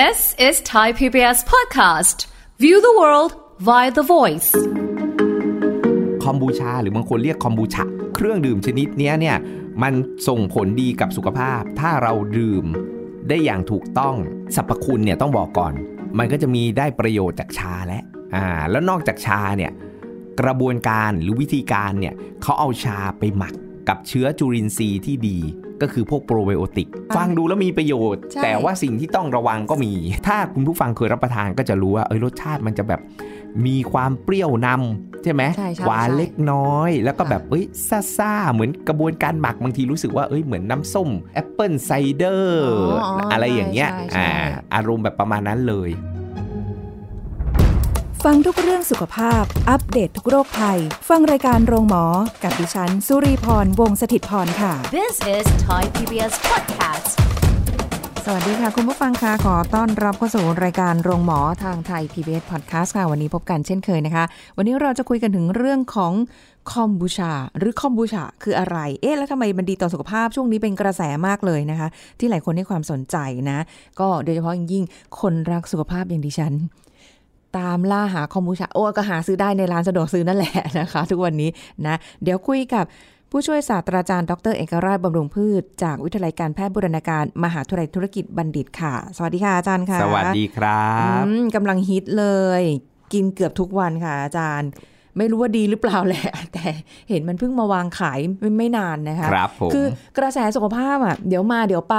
[0.00, 2.18] This is Thai PBS podcast.
[2.58, 3.32] View the world
[3.68, 4.50] via the voice.
[6.24, 7.84] คอมบูชาหรือบางคนเรียกคอมบูชา
[8.14, 9.36] เครื่องดื่มชนิดนี้เนี่ย
[9.82, 9.94] มัน
[10.28, 12.64] ส่งผลดีกับสุขภาพ ถ้าเราดื่ม
[13.28, 14.16] ได้อย่างถูกต้อง
[14.56, 15.72] สรรพคุณเนี่ยต้องบอกก่อน
[16.18, 18.02] มันก็จะมีได้ประโยชน์จากชาและ
[18.34, 19.72] อ่าแล้วนอกจากชาเนี่ย
[20.40, 23.54] กระบวนการหรือวิธีการเนี่ยเขาเอาชาไปหมัก
[23.88, 25.38] กับเชื้อจุลินทรีย์ที่ดี
[25.84, 29.92] ก็คือพวกโปรไบโอติก ฟังดูแล้วมีประโยชน์ใช่แต่ว่าสิ่งที่ต้องระวังก็มี
[30.26, 33.00] ถ้าคุณผู้ฟังเคยรับประทานก็จะรู้ว่าเอ้ยรสชาติมันจะแบบ
[33.66, 37.64] มีความเปรี้ยวนำใช่ไหมใช่ใช่หวานใช่เล็กน้อย แล้วก็ค่ะแบบเอ้ย
[38.16, 44.28] ซ่าๆเหมือนกระบวนการหมักบางทีรู้สึกว่าเอ้ยเหมือนน้ำส้ม apple cider อ๋ออ๋อออะไรอย่างเงี้ยใช่ใช่อ่า
[44.74, 45.90] อารมณ์แบบประมาณนั้นเลย
[48.30, 50.78] ฟังทุกเรื่องสุขภาพ อัปเดตทุกโรคภัย
[51.08, 52.04] ฟังรายการโรงหมอ
[52.42, 57.08] กับดิฉัน สุรีพร วงศิตพรค่ะ This is Thai PBS podcast.
[58.24, 64.24] สวัสดีค่ะ คุณผู้ฟังค่ะ ขอต้อนรับเข้าสู่รายการโรงหมอทางไทย PBS Podcast ค่ะ วันนี้พบกันเช่นเคยนะคะ
[64.56, 66.12] วันนี้เราจะคุยกันถึงเรื่องของ
[66.72, 73.16] คอมบูชา หรือคอมบูชาคืออะไร เอ๊ะ แล้วทำไมมันดีต่อสุขภาพช่วงนี้เป็นกระแสมากเลยนะคะ ที่หลายคนให้ความสนใจ
[73.50, 73.58] นะ
[74.00, 74.84] ก็โดยเฉพาะอย่างยิ่ง
[75.20, 76.54] คนรักสุขภาพอย่างดิฉัน
[77.58, 81.50] ตามล่าหาคอมบูชาโอ้ก็หาซื้อได้ในร้านสะดวกซื้อนั่นแหละนะคะ ทุกวันนี้
[81.86, 82.84] นะ เดี๋ยวคุยกับ
[83.30, 90.86] ผู้ช่วยศาสตราจารย์ดรเอกราชบำรุงพืช จากวิทยาลัยการแพทย์บูรณาการ มหาวิทยาลัยธุรกิจบัณฑิตค่ะ สวัสดีค่ะอาจารย์ค่ะ สวัสดีครั
[91.22, 92.26] บอืมกำลังฮิตเล
[92.60, 92.62] ย
[93.12, 94.68] กินเกือบทุกวันค่ะอาจารย์
[95.18, 96.66] ไม่รู้ว่าดีหรือเปล่าแหละ แต่
[97.08, 99.86] เห็นมันเพิ่งมาวางขายไม่ไม่นานนะคะครับผมคือ
[100.18, 101.96] กระแสสุขภาพอะเดี๋ยวมาเดี๋ยวไป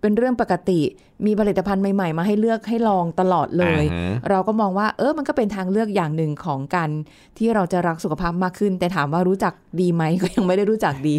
[0.00, 0.80] เป็นเรื่องปกติ
[1.26, 6.90] มีผลิตภัณฑ์ใหม่ๆ มาให้เลือกให้ลองตลอดเลยอ่าฮะเราก็มองว่าเออมันก็เป็นทางเลือกอย่างหนึ่งของการ
[7.38, 11.16] ที่เราจะรักสุขภาพมากขึ้น แต่ถามว่ารู้จักดีไหมก็ยังไม่ได้รู้จักดี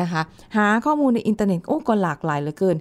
[0.00, 0.20] นะคะ
[0.56, 2.76] หาข้อมูลในอินเทอร์เน็ตโอ้ก็หลากหลายเหลือเกิน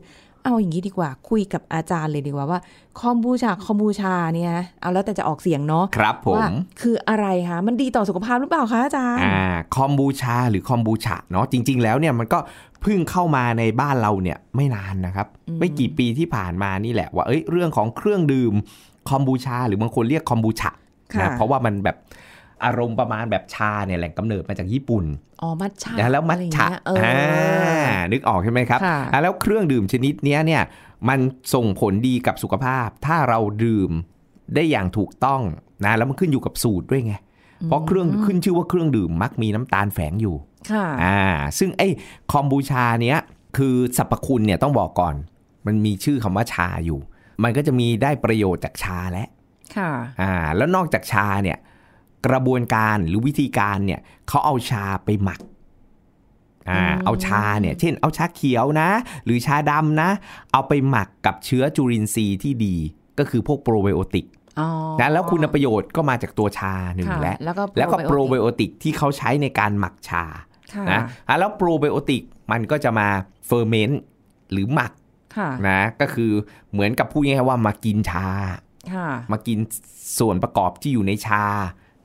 [0.49, 2.59] เอาอย่างนี้ดีกว่า คุยกับอาจารย์เลยดีกว่าว่า
[2.99, 6.49] คอมบูชาคอมบูชาเนี่ยเอาแล้วแต่จะออกเสียงเนาะครับผมว่า
[6.81, 9.39] คืออะไรคะมันดีต่อสุขภาพหรือเปล่าคะอาจารย์อ่า
[9.75, 12.39] คอมบูชาหรือคอมบูชาเนาะจริง ๆ แล้วเนี่ยมันก็
[12.81, 15.27] เพิ่งเข้ามาในบ้านเราเนี่ยไม่นานนะครับ
[15.59, 18.53] ไม่กี่ปีที่ผ่านมานี่แหละว่าเอ้ยเรื่องของเครื่องดื่ม
[19.09, 20.71] คอมบูชาหรือบางคนเรียกคอมบูชา
[21.13, 21.97] ค่ะนะเพราะว่ามันแบบ
[22.65, 25.05] อารมณ์ประมาณแบบชาเนี่ยแหล่งกำเนิดมาจากญี่ปุ่น
[25.41, 30.63] อ๋อ มัทฉะนะแล้วมัทฉะอะไรอย่างเงี้ยเออออ่านึกออกใช่ไหมครับค่ะอะแล้วเครื่องดื่มชนิดเนี้ยเนี่ย
[31.09, 31.19] มัน
[31.53, 33.91] ส่งผลดีกับสุขภาพ ถ้าเราดื่ม
[34.55, 35.41] ได้อย่างถูกต้อง
[35.85, 37.13] นะแล้วมันขึ้นอยู่กับสูตรด้วยไง
[37.65, 40.35] เพราะเครื่องขึ้นชื่อว่าเครื่องดื่มมักมีน้ำตาลแฝงอยู่
[40.71, 41.19] ค่ะอ่า
[41.57, 41.87] ซึ่งไอ้
[42.31, 43.17] คอมบูชาเนี้ย
[43.57, 45.15] คือสรรพคุณเนี่ยต้องบอกก่อน
[45.65, 46.99] มันมีชื่อคำว่าชาอยู่
[47.43, 49.27] มันก็จะมีได้ประโยชน์จากชาและ
[49.75, 49.91] ค่ะ
[50.21, 51.57] อ่าแล้วนอกจากชาเนี่ย
[52.27, 55.39] กระบวนการหรือวิธีการเนี่ยเขาเอาชาไปหมัก
[56.69, 58.89] อ่าอืมเอาชาเนี่ยเช่นเอาชาเขียวนะ
[59.25, 60.09] หรือชาดำนะ
[60.51, 62.75] เอาไปหมักกับเชื้อจุลินทรีย์ที่ดี
[63.19, 64.25] ก็คือพวกโปรไบโอติก
[64.59, 64.67] อ๋อ
[64.99, 70.23] นะแล้วคุณประโยชน์ก็มาจากตัวชาหนึ่งค่ะและแล้วก็แล้วก็โปรไบ probiotic โอติกที่เขาใช้ในการหมักชา
[70.73, 73.07] ค่ะนะอะแล้วโปรไบโอติกมันก็จะมา
[73.47, 74.01] เฟอร์เมนต์
[74.51, 74.91] หรือหมัก
[75.37, 76.31] ค่ะนะก็คือ
[76.71, 78.27] เหมือนกับพูดง่ายๆว่ามากินชา
[78.93, 79.57] ค่ะมากิน
[80.19, 81.43] ส่วนประกอบที่อยู่ในชา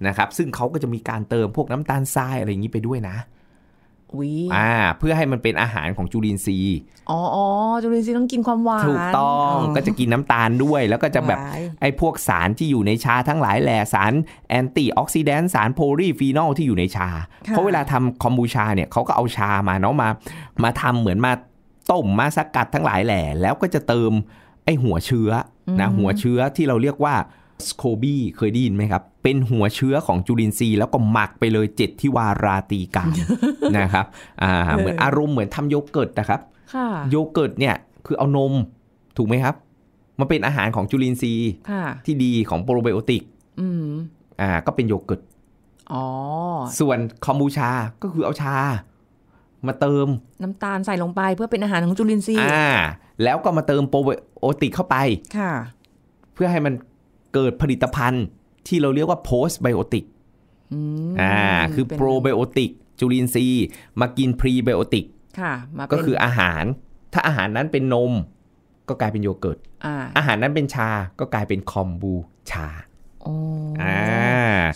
[0.09, 3.17] นะครับซึ่งเขาก็จะมีการเติมพวกน้ำตาลทรายอะไรอย่างนี้ไปด้วยนะ
[4.19, 6.79] วิอ่า เพื่อให้มันเป็นอาหารของจุลินทรีย์
[7.11, 7.47] อ๋ออ๋อ
[7.83, 14.13] จุลินทรีย์ต้องกินความหวาน ถูกต้อง ก็จะกินน้ำตาลด้วย แล้วก็จะแบบหวานไอ้พวกสารที่อยู่ในชาทั้งหลายแหล่สาร
[14.49, 17.09] antioxidant สารโพลีฟีนอลที่อยู่ในชา
[17.47, 20.09] ค่ะเพราะเวลาทำคอมบูชาเนี่ยเขาก็เอาชามาเนาะมา
[20.63, 21.33] มาทำเหมือนมา
[21.91, 24.13] ต้มมาสกัดทั้งหลายแหล่แล้วก็จะเติม
[24.65, 25.31] ไอ้หัวเชื้อ
[25.81, 27.15] นะหัวเชื้อที่เราเรียกว่า
[27.69, 33.15] SCOBY เคยได้ยินไหมครับ เป็นหัวเชื้อของจุลินทรีย์แล้วก็หมักไปเลยเจ็ดทิวาราตรีกาล
[33.79, 34.07] นะครับ
[34.43, 36.41] อ่าเหมือนอารมณ์เหมือนทำโยเกิร์ตนะครับ
[36.75, 37.75] ค่ะโยเกิร์ตเนี่ย
[38.07, 38.53] คือเอานม
[39.17, 39.55] ถูกไหมครับ
[40.19, 43.23] มันเป็นอาหารของจุลินทรีย์ค่ะที่ดีของโปรไบโอติก
[43.61, 43.89] อืม
[44.41, 45.21] อ่า ก็เป็นโยเกิร์ต
[45.93, 46.05] อ๋อ
[46.81, 47.71] ส่วนคอมบูชา
[48.03, 48.57] ก็คือเอาชา
[49.67, 50.09] มาเติม
[50.43, 52.69] น้ำตาลใส่ลงไปเพื่อเป็นอาหารของจุลินทรีย์อ่า
[53.23, 54.97] แล้วก็มาเติมโปรไบโอติกเข้าไป
[55.39, 55.53] ค่ะ
[56.35, 56.75] เพื่อให้มัน
[57.35, 58.25] เกิดผลิตภัณฑ์
[58.67, 60.05] ที่เราเรียกว่าโพสไบโอติก
[60.73, 61.39] อืมอ่า
[61.75, 63.67] คือเป็นโปรไบโอติกจุลินทรีย์
[64.01, 65.07] มากินพรีไบโอติก
[65.41, 66.65] ค่ะมาเป็นก็คืออาหาร
[67.13, 68.13] ถ้าอาหารนั้นเป็นนม
[68.89, 70.91] ก็กลายเป็นโยเกิร์ตอ่าอาหารนั้นเป็นชา
[71.21, 72.15] ก็กลายเป็นคอมบู
[72.51, 72.69] ชา
[73.23, 73.35] โอ้
[73.83, 74.01] อ่า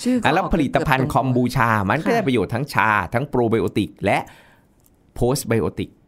[0.04, 4.19] ชื่อก็อะแล้วออกผลิตภัณฑ์เกือบตรงคอมบูชา มันก็ค่ะได้ประโยชน์ทั้งชา ทั้งโปรไบโอติกและ
[5.14, 6.07] โพสไบโอติกอืมอ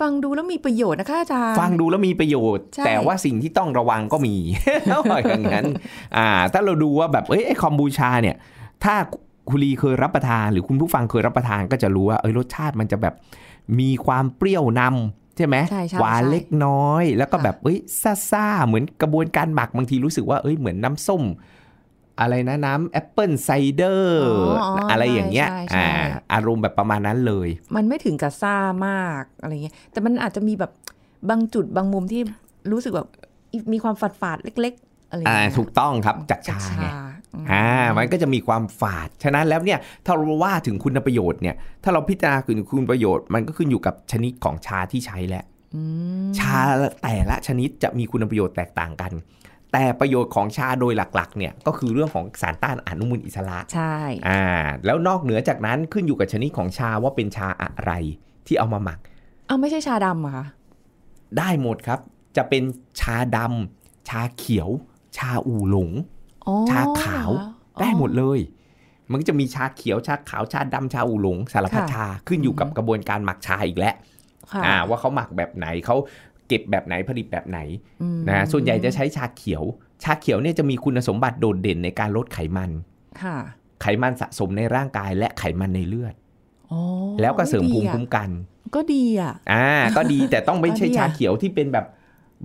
[0.00, 4.34] ฟังดูแล้วมีประโยชน์นะคะอาจารย์ ฟังดูแล้วมีประโยชน์ใช่แต่ว่าสิ่งที่ต้องระวังก็มี
[5.28, 5.66] อย่างนั้น
[6.16, 8.36] อ่าถ้าเราดูว่าแบบเอ้ยไอ้คอมบูชาเนี่ย
[8.84, 8.94] ถ้า
[9.48, 13.14] คุณลีเคยรับประทานหรือคุณผู้ฟังเคยรับประทานก็จะรู้ว่าเอ้ยรสชาติมันจะแบบ
[13.80, 17.78] มีความเปรี้ยวนำใช่ไหมใช่ใช่หวานใช่เล็กน้อย แล้วก็ค่ะแบบเอ้ย
[18.30, 21.22] ซ่าๆเหมือนกระบวนการหมักบางทีรู้สึกว่าเอ้ยเหมือนน้ำส้ม
[22.20, 24.24] อะไรนะน้ำ apple cider
[24.90, 28.56] อะไรอย่างเงี้ยใช่ใช่อ่าใช่อารมณ์แบบประมาณนั้นเลย มันไม่ถึงกับซ่า
[28.86, 30.72] มากอะไรเงี้ยแต่มันอาจจะมีแบบ
[31.30, 32.22] บางจุดบางมุมที่
[32.72, 33.08] รู้สึกแบบ
[33.72, 36.96] มีความฝาดฝาดๆเล็ก ๆ อะไรอ่าเงี้ยถูกต้องครับจากจากชาไงชา
[37.34, 37.66] อืมอ่า
[37.98, 45.44] มันก็จะมีความฝาด ฉะนั้นแล้วเนี่ยถ้าเราว่าถึงคุณประโยชน์เนี่ย ถ้าเราพิจารณาถึงคุณประโยชน์ มันก็ขึ้นอยู่กับชนิดของชาที่ใช้แหละ
[45.74, 45.80] อื
[46.26, 46.58] มชา
[47.02, 49.12] แต่ละชนิดจะมีคุณประโยชน์แตกต่างกัน
[49.72, 53.94] แต่ประโยชน์ของชาโดยหลักๆเนี่ยก็คือเรื่องของสารต้านอนุมูลอิสระใช่
[54.28, 54.44] อ่า
[54.84, 57.92] แล้วนอกเหนือจากนั้นขึ้นอยู่กับชนิดของชาว่าเป็นชาอะไร
[58.46, 58.98] ที่เอามาหมัก
[59.46, 60.46] เอาไม่ใช่ชาดำเหรอะคะ
[61.38, 62.00] ได้หมดครับ
[62.36, 62.62] จะเป็น
[63.00, 64.68] ชาดำชาเขียว
[65.16, 65.90] ชาอู่หลง
[66.46, 67.48] อ๋อชาขาวเหรอ
[67.80, 68.40] ได้หมดเลย
[69.10, 73.94] มันก็จะมีชาเขียวชาขาวชาดำชาอูหลง สารพัดค่ะชาขึ้นอยู่กับกระบวนการหมักชาอีกแล้ว
[74.52, 75.96] ค่ะอ่าว่าเขาหมักแบบไหนเขา
[76.48, 77.58] เก็บแบบไหนผลิตแบบไหน
[78.02, 79.62] อืมนะส่วนใหญ่จะใช้ชาเขียว
[80.04, 82.70] ชาเขียวเนี่ยจะมีคุณสมบัติโดดเด่นในการลดไขมัน
[83.22, 83.36] ค่ะ
[83.82, 86.14] ไขมันสะสมในร่างกายและไขมันในเลือด
[86.72, 86.80] อ๋อ
[87.20, 88.30] แล้วก็เสริมภูมิดีอะคุ้มกัน
[88.74, 89.66] ก็ดีอะ อ่า
[89.96, 91.86] ก็ดีแต่ต้องไม่ใช่ก็ดีอะชาเขียวที่เป็นแบบ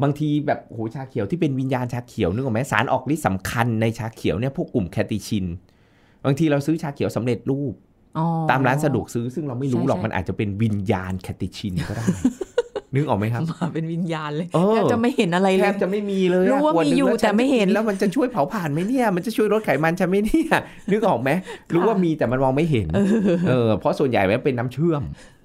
[0.04, 5.46] บางทีแบบโหชาเขียวที่เป็นวิญญาณชาเขียวนึกออกไหมสารออกฤทธิ์สำคัญในชาเขียวเนี่ยพวกกลุ่มแคติชิน
[6.26, 7.87] บางทีเราซื้อชาเขียวสำเร็จรูปอ๋อ
[8.50, 12.06] ตามร้านสะดวกซื้อซึ่งเราไม่รู้ใช่หรอกใช่มันอาจจะเป็นวิญญาณแคติชินก็ได้
[12.96, 20.50] นึกออกไหมครับมาเป็นวิญญาณเลยเออแทบจะไม่เห็นอะไรเลแทยบจะไม่มีเลยอะรู้ว่าขดมีอยู่นึงล้วแต่ไม่เห็นฉัจะกิแล้วมันจะช่วยเผาผ่านไหมเนี่ย มันจะช่วยลดไขมันฉันไหมเนี่ย
[20.92, 21.30] นึกออกไหม
[21.74, 22.88] รู้ว่ามีแต่มันมองไม่เห็น
[23.50, 25.37] เออเพราะส่วนใหญ่มันเป็นน้ำเชื่อมโอ้โห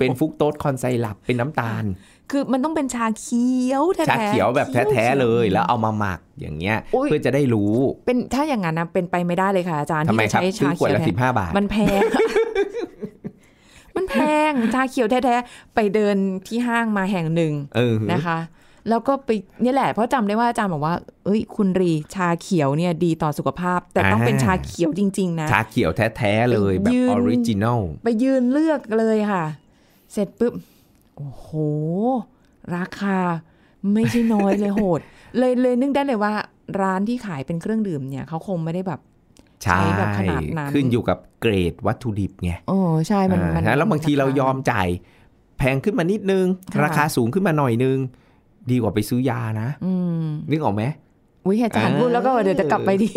[0.00, 1.84] เป็นฟรุกโตสคอนไซรัปเป็นน้ำตาล
[2.30, 7.74] คือมันต้องเป็นชาเขียวแท้ๆชาเขียวแบบแท้ๆเลยขีแล้วเอามาหมักอย่างเงี้ยอุ๊ยเพื่อจะได้รู้
[8.06, 12.02] เป็นถ้าอย่างนั้นนะเป็นไปไม่ได้เลยค่ะอาจารย์ทำไมที่คจะรับใช้ซื้อชาขวดเขียวละแท้สิบห้าบาท มันแพง
[13.96, 14.14] มันแพ
[14.50, 16.16] งชาเขียวแท้ๆไปเดิน
[16.46, 18.38] ที่ห้างมาแห่งหนึ่งเออนะคะ
[18.88, 19.30] แล้วก็ไป
[19.62, 20.94] เนี่ยแหละเพราะจำได้ว่าอาจารย์บอกว่า
[21.24, 29.44] เอ้ย คุณลีชาเขียวเนี่ยดีต่อสุขภาพ แต่ต้องเป็นชาเขียวจริง ๆ นะ ชาเขียวแท้ ๆ เลยแบบยืน originalไปยืนเลือกเลยค่ะ
[30.12, 30.52] เสร็จปุ๊บ
[31.16, 31.48] โอ้โห
[32.76, 33.18] ราคา
[33.94, 35.00] ไม่ใช่น้อยเลยโหด
[35.38, 36.32] เลยเลยนึกได้เลยว่า
[36.80, 39.00] ร้านที่ขายเป็นเครื่องดื่มเนี่ยเขาคงไม่ได้แบบ
[39.62, 44.88] ใช่ใช้แบบขนาดนั้นขึ้นอยู่กับเกรดวัตถุดิบไงโอ้ใช่มันอ่ามันแล้วบางทีเรายอมจ่าย
[45.58, 47.98] แพงขึ้นมานิดนึงค่ะราคาสูงขึ้นมาหน่อยนึง
[48.70, 49.92] ดีกว่าไปซื้อยานะอื
[50.24, 50.82] มนึกออกไหม
[51.48, 53.10] วิอาจารย์อ่าพูดแล้วก็เดี๋ยวจะกลับไปดี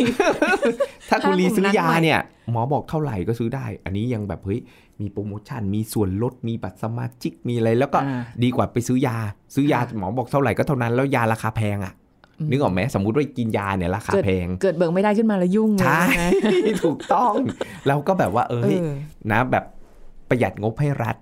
[1.09, 2.21] ถ้าคุณถ้ารีซื้อยาผมนัดไว้เนี่ย
[2.51, 4.59] หมอบอกเท่าไหร่ก็ซื้อได้ อันนี้ยังแบบเฮ้ย
[5.01, 9.18] มีโปรโมชั่นมีส่วนลดมีบัตรสมาชิกมีอะไร แล้วก็อ่าดีกว่าไปซื้อยา
[9.56, 11.94] ซื้อยาค่ะหมอบอกเท่าไหร่ก็เท่านั้นแล้วยาราคาแพงอะ
[12.50, 16.30] นึกออกไหมสมมุติว่ากินยาเนี่ยราคาแพง เกิดเบิกไม่ได้ขึ้นมาแล้วยุ่งเลยใช่นะ
[16.83, 17.33] ถูกต้อง
[17.88, 18.88] เราก็แบบว่าเอเอออ
[19.31, 19.65] นะแบบ
[20.30, 21.15] ประหยัดงบให้รัฐ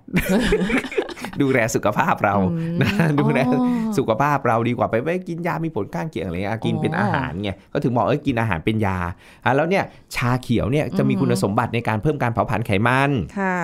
[1.42, 2.36] ดูแลสุขภาพเรา
[2.82, 2.90] นะ
[3.20, 3.64] ดูแลอ๋อ
[3.98, 8.98] สุขภาพเราดีกว่าไปไปกินยามีผลข้างเคียงอะไรเงี้ยกินอ๋อเป็นอาหารไงก็ถึงบอกเอ้ยกินอาหารเป็นยา
[9.44, 9.84] อะแล้วเนี่ย
[10.16, 13.56] ชาเขียวเนี่ยจะมีอืมคุณสมบัติในการเพิ่มการเผาผลาญไขมันค่ะ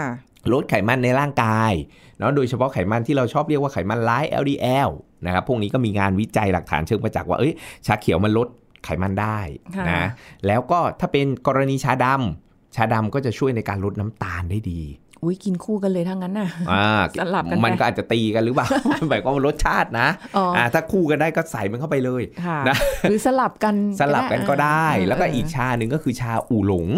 [0.53, 1.73] ลดไขมันในร่างกาย
[2.19, 4.91] เนาะโดยเฉพาะไขมันที่เราชอบเรียกว่าไขมันร้าย LDL
[5.27, 7.53] นะครับพวกนี้ก็มีงานวิจัยหลักฐานเชิงประจักษ์ว่าเอ้ย
[7.87, 8.49] ชาเขียวมันลด
[8.85, 9.39] ไขมันได้
[9.77, 10.09] ค่ะนะ
[10.47, 14.83] แล้วก็ถ้าเป็นกรณีชาดำชาดำก็จะช่วยในการลดน้ำตาลได้ดี
[15.23, 16.87] อุ้ยกินคู่กันเลยทั้งนั้นน่ะอ่า
[17.19, 18.67] สลับกันไปมันก็อาจจะตีกันหรือเปล่า
[19.11, 26.89] หมายความว่ารสชาตินะอ๋ออ่าถ้าคู่กันได้ก็ใส่มันเข้าไปเลยค่ะนะหรือสลับกันสลับกันก็ได้เแล้วก็อีกชาหนึ่งก็คือชาอู่หลง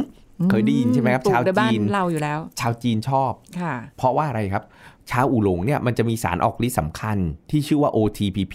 [0.50, 4.64] เคยได้ยินใช่ไหมครับปลูกชาวในบ้านจีนเราอยู่แล้ว ชาวจีนชอบค่ะเพราะว่าอะไรครับ
[5.11, 7.19] ชาอูหลงเนี่ยมันจะมีสารออกฤทธิ์สำคัญ
[7.50, 8.55] ที่ชื่อว่า OTPP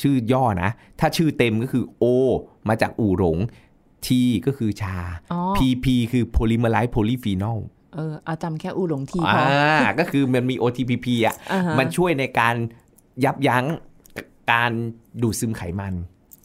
[0.00, 2.04] ชื่อย่อนะ ถ้าชื่อเต็มก็คือ O
[2.68, 3.38] มาจากอูหลง
[4.06, 4.08] T
[4.46, 4.98] ก็คือชา
[5.32, 7.60] อ๋อ PP คือ polymerase polyphenol
[7.96, 12.54] เออเอาจำแค่อูหลงทีพออ่าก็คือมันมี OTPP อะอ่าฮะมันช่วยในการ
[13.24, 13.64] ยับยั้ง
[14.52, 14.70] การ
[15.22, 15.94] ดูดซึมไขมัน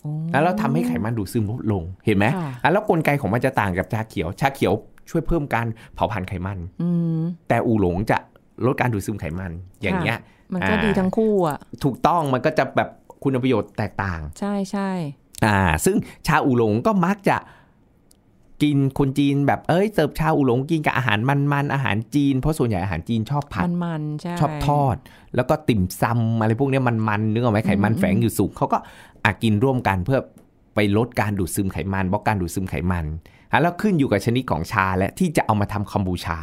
[0.04, 4.74] โอ้แล้วเราทำให้ไขมันดูดซึมลดลงเห็นไหมค่ะอะแล้วกลไกของมันจะต่างกับชาเขียว ชาเขียว
[5.10, 6.90] ช่วยเพิ่มการเผาผลาญไขมันอื
[7.20, 8.18] มแต่อูหลงจะ
[8.66, 10.18] ลดการดูดซึมไขมัน อย่างเงี้ย
[10.54, 12.90] มันก็อ่าดีทั้งคู่อะถูกต้องมันก็จะแบบ
[13.24, 14.90] คุณประโยชน์แตกต่าง ใช่ใช่
[15.46, 15.96] อ่า ซึ่ง
[16.28, 17.38] ชาอูหลงก็มักจะ
[18.64, 24.98] กินคนจีนแบบเอ้ยเสิร์ฟชาอูหลงกินกับอาหารมันๆอาหารจีนเพราะส่วนใหญ่อาหารจีนชอบผัดมันมันๆใช่ชอบทอด
[25.36, 28.78] แล้วก็ติ่มซำอะไรพวกเนี้ยมันๆนึกออกไหมไขมันอืมแฝงอยู่สูงเขาก็
[29.26, 30.20] อากินร่วมกันเพื่อ
[30.76, 33.06] ไปลดการดูดซึมไขมันบล็อกการดูดซึมไขมัน
[33.52, 36.38] อะแล้วขึ้นอยู่กับชนิดของชาและที่จะเอามาทำคอมบูชา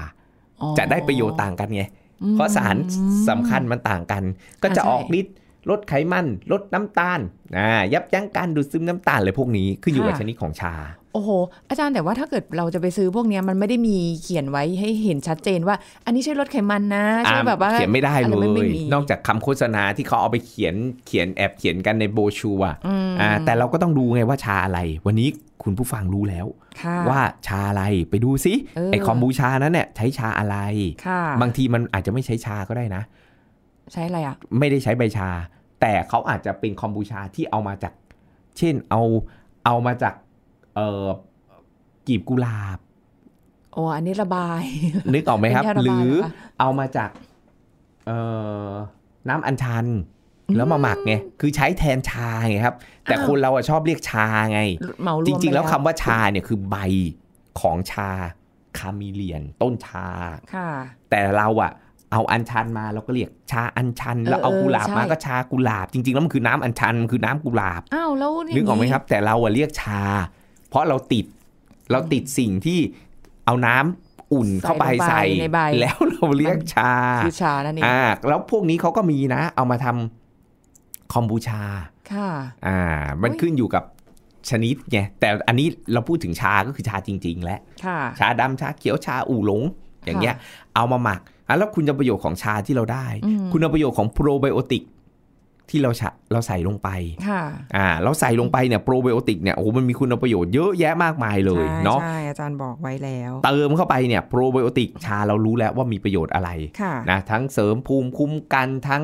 [0.61, 1.83] อ๋อจะได้ประโยชน์ต่างกันไง
[2.23, 2.77] อืมเพราะสาร
[3.29, 4.23] สำคัญมันต่างกัน
[4.63, 5.35] ก็จะอ่าใช่ออกฤทธิ์
[5.71, 7.21] ลดไขมัน ลดน้ำตาล
[7.59, 10.75] อ่ายับยั้งการดูดซึมน้ำตาลเลยพวกนี้ขึ้นอยู่กับชนิดของชา
[11.13, 11.31] โอ้โห
[11.69, 20.75] อาจารย์แต่ว่าถ้าเกิดเราจะไปซื้อพวกเนี้ยมันไม่ได้มีเขียนไว้ให้เห็นชัดเจนว่า อันนี้ใช่ลดไขมันนะใช่อ่าแบบว่าเขียนไม่ได้อะเลรไม่ยมีนอกจากคำโฆษณาที่เขาเอาไปเขียน
[21.07, 22.73] เขียนแอบเขียนกันในโบรชัวร์
[23.21, 25.29] อ่าแต่เราก็ต้องดูไงว่าชาอะไร วันนี้
[25.63, 26.47] คุณผู้ฟังรู้แล้ว
[26.83, 30.57] ค่ะว่าชาอะไรไปดูซิเออไอคอมบูชานั้นเนี่ยใช้ชาอะไร
[31.07, 33.03] ค่ะบางทีมันอาจจะไม่ใช้ชาก็ได้นะ
[33.93, 35.29] ใช้อะไรอะ ไม่ได้ใช้ใบชา
[35.81, 37.93] แต่เขาอาจจะเป็นคอมบูชาที่เอามาจาก
[38.59, 39.03] เช่นเอา
[39.67, 40.15] เอามาจาก
[40.79, 41.07] เอ่อ
[42.09, 42.79] กีบกุหลาบ
[43.73, 44.63] โอ้อันนี้ระบาย
[45.13, 47.11] นึกออกไหมครับเป็นยาระหบายรือเหรอคะเอามาจาก
[48.07, 48.19] เอ่
[48.69, 48.71] อ
[49.29, 49.87] น้ำอัญชัน
[50.57, 54.61] แล้วมาหมักไงคือใช้แทนชาไงครับ แต่อ้าวคนเราอะชอบเรียกชาไง
[55.03, 56.77] เหมารวมจริง ๆ แล้วไปคำว่าชาเนี่ยคือใบ
[57.61, 58.11] ของชา
[58.79, 60.07] คามิเลียน ต้นชา
[60.55, 60.69] ค่ะ
[61.11, 61.73] แต่เราอะ
[62.13, 70.01] เอาอัญชันมาเราก็เรียกชาอัญชัน แล้วเออเอากุหลาบใช่มาก็ชากุหลาบ จริง ๆ แล้วมันคือน้ำอัญชันมันคือน้ำกุหลาบอ้าวแล้วย่างนึกออกไหมครับ แต่เราอะเรียกชา
[70.69, 71.27] เพราะเราติด
[71.91, 72.79] เราติดสิ่งที่
[73.47, 76.95] เอาน้ำอุ่นเข้าไปใส่ในใบแล้วเราเรียกชา
[77.25, 81.63] คือชานั่นเองอ่าแล้วพวกนี้เขาก็มีนะ เอามาทำคอมบูชา
[82.13, 82.29] ค่ะ
[82.67, 82.81] อ่า
[83.23, 83.85] มันอุ๊ยขึ้นอยู่กับ
[84.51, 89.63] ชนิดไงแต่อันนี้เราพูดถึงชาก็คือชาจริง ๆ และค่ะชาดำชาเขียวชาอู่หลง
[90.05, 90.37] อย่างเงี้ย
[90.75, 94.83] เอามาหมักอะแล้วคุณประโยชน์ของชาที่เราได้อืมคุณประโยชน์ของโปรไบโอติก
[95.71, 96.89] ที่เราชะเราใส่ลงไป
[97.29, 97.43] ค่ะ
[97.77, 109.03] อ่าเราใส่ลงไปเนี่ยโปรไบโอติกเนี่ยโอ้โหมันมีคุณประโยชน์เยอะแยะมากมายเลยใช่เนาะใช่อาจารย์บอกไว้แล้ว เติมเข้าไปเนี่ยโปรไบโอติกชาเรารู้แล้วว่ามีประโยชน์อะไรค่ะนะทั้งเสริมภูมิคุ้มกันทั้ง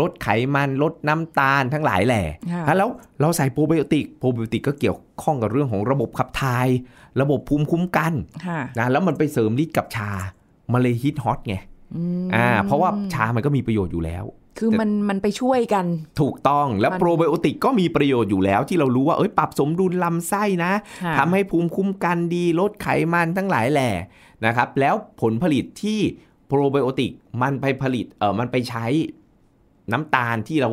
[0.00, 2.88] ลดไขมันลดน้ำตาลทั้งหลายแหล่ค่ะอะแล้ว
[3.20, 6.68] เราใส่โปรไบโอติกโปรไบโอติกก็เกี่ยวข้องกับเรื่องของระบบขับถ่าย
[7.20, 8.12] ระบบภูมิคุ้มกัน
[8.46, 10.10] ค่ะนะแล้วมันไปเสริมฤทธิ์กับชา
[10.72, 11.56] มันเลยฮิตฮอตไง
[11.94, 14.24] อืมอ่าเพราะว่าชามันก็มีประโยชน์อยู่แล้ว
[14.58, 15.86] คือมันมันไปช่วยกัน
[16.20, 20.72] ถูกต้องแล้วมันโปรไบโอติกก็มีประโยชน์อยู่แล้ว ที่เรารู้ว่าเอ้ยปรับสมดุลลำไส้นะ
[21.04, 23.90] ค่ะทำให้ภูมิคุ้มกันดีลดไขมันทั้งหลายแหล่
[24.46, 26.00] นะครับแล้วผลผลิตที่
[26.46, 28.86] โปรไบโอติกมันไปผลิตเออมันไปใช้
[29.92, 30.70] น้ำตาลที่เรา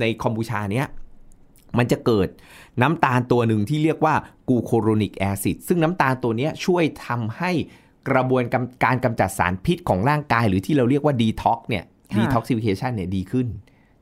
[0.00, 0.86] ในคอมบูชาเนี้ย
[1.78, 2.28] มันจะเกิด
[2.82, 4.14] น้ำตาลตัวหนึ่งที่เรียกว่า
[4.48, 7.50] glucuronic acid ซึ่งน้ำตาลตัวเนี้ยช่วยทำให้
[8.08, 13.46] กระบวนการการกำจัดสารพิษของร่างกาย หรือที่เราเรียกว่าดีท็อกเนี่ยค่ะ detoxification เนี่ยดีขึ้น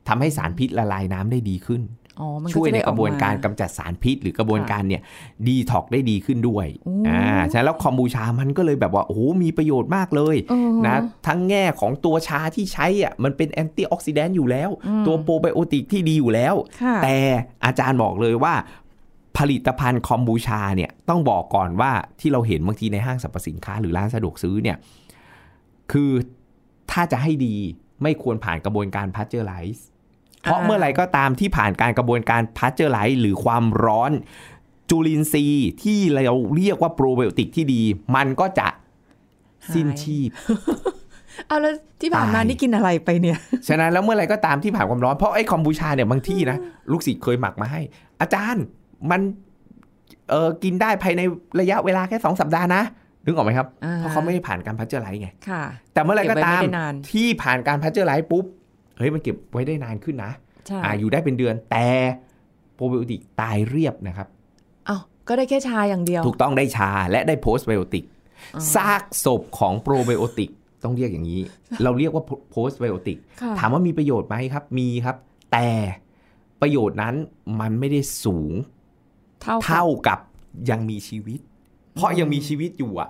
[0.07, 1.81] ทำให้สารพิษละลายน้ำได้ดีขึ้น
[2.19, 5.01] อ๋อมันก็ช่วยจะในได้กระบวนออมการกำจัดสารพิษ หรือกระบวนการเนี่ย
[5.47, 17.17] ดีท็อกได้ดีขึ้นด้วยโอ้อ่าฉะนั้นแล้วคอมบูชามันก็เลยแบบว่าโอ้โหมีประโยชน์มากเลยเออนะทั้งแง่ของตัวชาที่ใช้อะมันเป็น antioxidant อยู่แล้วอืมตัวโปรไบโอติกที่ดีอยู่แล้วค่ะแต่
[17.65, 18.53] อาจารย์บอกเลยว่า
[19.37, 24.77] ผลิตภัณฑ์คอมบูชาเนี่ยต้องบอกก่อนว่าที่เราเห็นบางทีในห้างสรรพสินค้าหรือร้านสะดวกซื้อเนี่ย
[25.91, 26.11] คือ
[26.91, 27.55] ถ้าจะให้ดี
[28.03, 29.85] ไม่ควรผ่านกระบวนการ pasteurize
[30.41, 34.11] เพราะอ่าเมื่อไหร่ก็ตามที่ผ่านการกระบวนการ pasteurize หรือความร้อน
[34.89, 37.81] จุลินทรีย์ที่เราเรียกว่าโปรไบโอติกที่ดี
[38.15, 38.67] มันก็จะ
[39.73, 40.29] สิ้นชีพ
[41.47, 46.57] เอาแล้วที่ผ่านมาตายนี่กินอะไรไปเนี่ย ฉะนั้นแล้วเมื่อไหรก็ตามที่ผ่านความร้อนเพราะไอ้คอมบูชาเนี่ยบางที่นะ
[46.91, 47.81] ลูกศิษย์เคยหมักมาให้
[48.21, 48.63] อาจารย์
[49.11, 49.21] มัน
[50.29, 51.21] เออกินได้ภายใน
[51.59, 52.83] ระยะเวลาแค่สองสัปดาห์นะ
[53.25, 55.63] นึกออกไหมครับอ่าเพราะเขาไม่ได้ผ่านการ pasteurize ไงค่ะ
[55.93, 58.45] แต่เมื่อไหรก็ตามเก็บไว้ไม่ได้นานที่ผ่านการ pasteurize ปุ๊บ
[58.97, 60.31] เฮ้ยมันเก็บไว้ได้นานขึ้นนะ
[60.67, 61.87] ใช่อ่าอยู่ได้เป็นเดือนแต่
[62.75, 64.27] โปรไบโอติกตายเรียบนะครับ
[64.85, 64.97] เอ้า
[65.27, 68.05] ก็ได้แค่ชาอย่างเดียว ถูกต้องได้ชาและได้ postbiotic
[68.55, 70.49] อ๋อซากศพของโปรไบโอติก
[70.83, 71.41] ต้องเรียกอย่างนี้
[71.83, 75.15] เราเรียกว่า postbiotic ค่ะถามว่ามีประโยชน์ไหมครับ มีครับ
[75.51, 75.67] แต่
[76.61, 77.15] ประโยชน์นั้น
[77.59, 78.53] มันไม่ได้สูง
[79.41, 80.19] เท่ากับเท่ากับ
[80.69, 81.39] ยังมีชีวิต
[81.95, 83.09] เพราะยังมีชีวิตอยู่อะ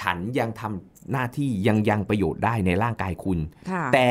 [0.00, 3.38] ฉันยังทำหน้าที่ยังยังประโยชน์ได้ในร่างกายคุณ
[3.70, 4.08] ค่ะแต่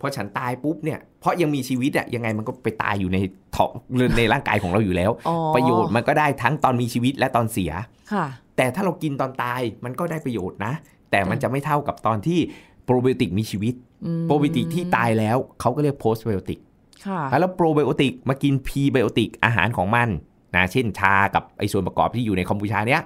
[0.00, 3.18] พอฉันตายปุ๊บเนี่ยเพราะยังมีชีวิตอะยังไงมันก็ไปตายอยู่ใน
[3.56, 3.70] ท้อง
[4.18, 7.72] ในร่างกายของเราอยู่แล้วอ๋อประโยชน์มันก็ได้ทั้งตอนมีชีวิตและตอนเสีย
[8.12, 10.72] ค่ะ แต่ถ้าเรากินตอนตายมันก็ได้ประโยชน์นะ
[11.10, 12.38] แต่มันจะไม่เท่ากับตอนที่
[12.84, 16.60] โปรไบโอติกมีชีวิตอืมโปรไบโอติกที่ตายแล้วเขาก็เรียกโพสไบโอติก
[17.06, 20.08] ค่ะแล้วโปรไบโอติกมากินพรีไบโอติกอาหารของมัน
[20.56, 23.02] นะเช่นชากับไอส่วนประกอบที่อยู่ในคอมบูชาเนี้ย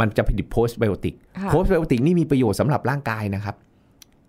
[0.00, 3.56] มันจะผลิต postbiotic ค่ะ postbiotic นี่มีประโยชน์สำหรับร่างกายนะครับ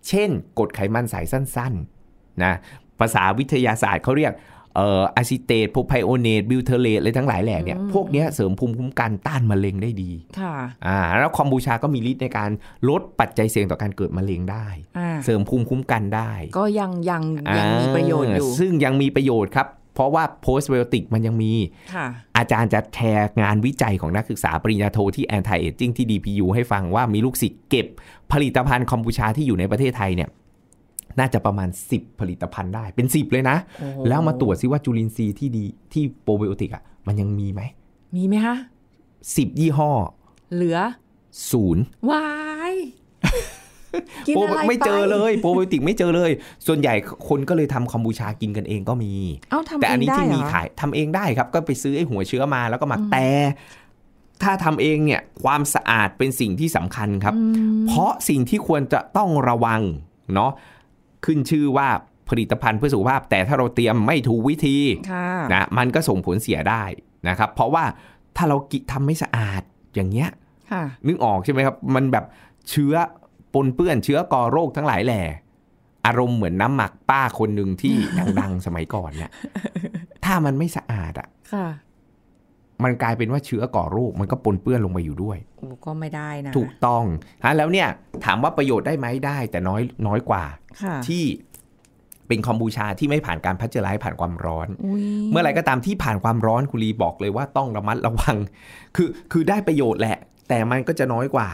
[0.08, 2.54] เช่นกรดไขมันสายสั้นๆนะ
[3.00, 4.34] ภาษาวิทยาศาสตร์เขาเรียก
[4.76, 10.54] เอ่อ acetate propionate butyrate อะไรทั้งหลายแหล่เนี่ย พวกเนี้ยเสริมภูมิคุ้มกันต้านมะเร็งได้ดี ค่ะ
[10.86, 12.50] อ่า แล้วคอมบูชาก็มีฤทธิ์ในการ
[12.88, 14.66] ลดปัจจัยเสี่ยงต่อการเกิดมะเร็งได้
[14.98, 17.22] อ่า เสริมภูมิคุ้มกันได้ ก็ยังยัง
[17.58, 21.52] ยังมีประโยชน์อยู่าซึ่งยังมีประโยชน์ครับ เพราะว่าโพสต์ไบโอติกมันยังมี
[21.94, 27.86] ค่ะอาจารย์จะแชร์งานวิจัยของนักศึกษาปริญญาโทที่ Anti Aging ที่ DPU ให้ฟังว่ามีลูกศิษย์เก็บ
[28.32, 30.28] ผลิตภัณฑ์คอมบูชาที่อยู่ในประเทศไทยเนี่ย
[31.18, 37.60] น่าจะประมาณ 10 ผลิตภัณฑ์ได้เป็น 10 เลยนะโอ้โหแล้วมาตรวจซิว่าจุลินทรีย์ที่ดีที่โปรไบโอติกอะมันยังมีไหม
[38.16, 38.56] มีไหมคะ
[39.08, 39.90] 10ยี่ห้อ
[40.54, 40.78] เหลือ
[41.50, 42.53] ศูนย์วายกิน
[44.34, 46.30] โปรอะไรไม่เจอปเลยโปรไบโอติกไม่เจอเลย
[46.66, 46.94] ส่วนใหญ่
[47.28, 49.12] คนก็เลยทำคอมบูชากินกันเองก็มี
[49.50, 53.26] เอ้าทำแต่อันนี้เงได้ที่มีเหรอขายทำเองได้ครับ ก็ไปซื้อไอ้หัวเชื้อมาแล้วก็หมักแต่
[54.42, 57.34] ถ้าทำเองเนี่ยความสะอาดเป็นสิ่งที่สำคัญครับ
[57.88, 59.80] เพราะสิ่งที่ควรจะต้องระวัง
[60.34, 60.50] เนาะ
[61.24, 61.88] ขึ้นชื่อว่า
[62.30, 64.76] ผลิตภัณฑ์เพื่อสุขภาพ แต่ถ้าเราเตรียมไม่ถูกวิธี
[65.10, 66.84] ค่ะนะมันก็ส่งผลเสียได้
[67.28, 67.84] นะครับ เพราะว่า
[68.36, 69.62] ถ้าเรากิทำไม่สะอาด
[69.94, 70.30] อย่างเงี้ย
[70.72, 72.24] ค่ะนึกออกใช่ไหมครับ มันแบบ
[72.70, 72.94] เชื้อ
[73.54, 75.22] ปนเปื้อนเชื้อก่อโรคทั้งหลายแหล่
[76.06, 77.94] อารมณ์เหมือนน้ำหมักป้าคนหนึ่งที่
[78.40, 79.30] ดังๆ สมัยก่อนเนี่ย
[80.24, 81.66] ถ้ามันไม่สะอาดอะค่ะ
[82.84, 87.04] มันกลายเป็นว่าเชื้อก่อโรคมันก็ปนเปื้อนลงไปอยู่ด้วยโอ้ก็ไม่ได้นะถูกต้อง
[87.44, 87.88] ฮะแล้วเนี่ย
[88.24, 90.44] ถามว่าประโยชน์ได้ไหมได้แต่น้อยน้อยกว่า
[90.82, 91.24] ค่ะที่
[92.28, 98.36] เป็นคอมบูชาที่ไม่ผ่านการพัชเจอร์ไลซ์ผ่านความร้อนอุ๊ยเมื่อไหรก็ตามที่ผ่านความร้อนคุณลีบอกเลยว่าต้องระมัดระวัง
[98.96, 100.18] คือคือได้ประโยชน์แหละ
[100.48, 101.48] แต่มันก็จะน้อยกว่า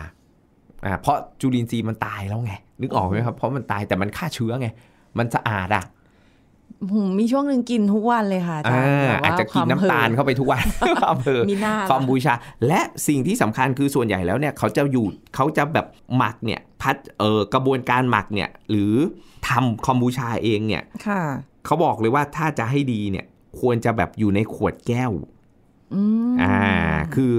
[0.85, 4.69] อ่าเพราะจุลินทรีย์มันตายแล้วไง นึกออกไหมครับ เพราะมันตายแต่มันฆ่าเชื้อไง
[5.19, 5.85] มันสะอาดอะ
[6.93, 10.65] ผมมีช่วงหนึ่งกินทุกวันเลยค่ะอาจารอ่าย์แบบว่อาจจะกินน้ำตาลควมเข้าไปทุกวัน
[11.13, 12.35] อำเภอเหินมีหน้าคอมบูชา
[12.67, 18.95] และสิ่งที่สำคัญคือส่วนใหญ่แล้วเนี่ยเขาจะอยู่เขาจะแบบหมักเนี่ยพัดเออกระบวนการหมักเนี่ย หรือ
[19.49, 21.23] ทำคอมบูชาเองเนี่ยค่ะ
[21.67, 23.27] เขาบอกเลยว่าถ้าจะให้ดีเนี่ย
[23.61, 25.13] ควรจะแบบอยู่ในขวดแก้ว
[25.95, 26.59] อืมอ่า
[27.15, 27.33] คือ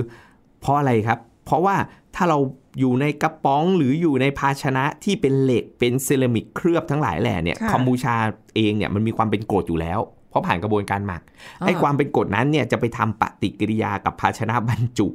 [0.60, 1.76] เพราะอะไรครับ เพราะว่า
[2.16, 2.38] ถ้าเรา
[2.80, 8.16] อยู่ในกระป๋องหรืออยู่ในภาชนะที่เป็นเหล็กเป็นเซรามิกเคลือบทั้งหลายแหล่เนี่ยค่ะคอมบูชา
[8.56, 11.22] เองเนี่ยมันมีความเป็นกรดอยู่แล้ว เพราะผ่านกระบวนการหมัก
[11.62, 15.08] อ่าไอ้ความเป็นกรดนั้นเนี่ยจะไปทำปฏิกิริยากับภาชนะบรรจุ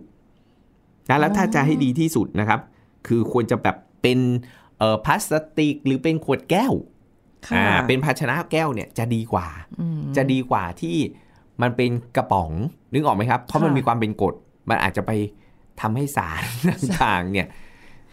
[1.08, 2.60] นะแล้วถ้าจะให้ดีที่สุดนะครับ
[3.06, 4.18] คือควรจะแบบเป็น
[4.78, 5.24] เอ่อพลาส
[5.58, 6.72] ติกหรือเป็นขวดแก้ว
[7.46, 9.46] ค่ะอ่าเป็นภาชนะแก้วเนี่ยจะดีกว่า
[9.80, 10.96] อืมจะดีกว่าที่
[11.62, 12.50] มันเป็นกระป๋อง
[12.92, 14.34] นึกออกไหมครับ เพราะมันค่ะมีความเป็นกรด
[14.68, 15.12] มันอาจจะไป
[15.80, 17.48] ทำให้สารต่างๆเนี่ย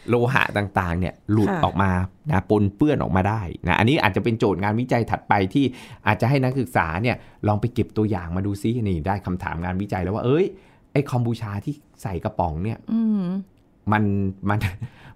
[0.10, 1.92] โลหะต่างๆเนี่ยหลุดออกมา
[2.32, 5.66] นะปนเปื้อนออกมาได้นะอันนี้อาจจะเป็นโจทย์งานวิจัยถัดไปที่
[6.08, 7.16] อาจจะให้นักศึกษาเนี่ย
[7.48, 10.46] ลองไปเก็บตัวอย่างมาดูซินี่ได้คำถามงานวิจัยแล้วว่าเอ้ย
[10.92, 13.26] ไอ้คอมบูชาที่ใส่กระป๋องเนี่ยอืม
[13.92, 14.04] มัน
[14.50, 14.60] มัน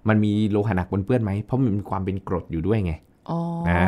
[0.07, 2.93] มันมีโลหะหนักปนเปื้อนไหมเพราะมันมีความเป็นกรดอยู่ด้วยไง
[3.29, 3.83] อ๋อออ่า